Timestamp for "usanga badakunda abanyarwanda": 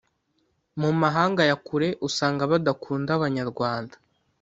2.07-3.95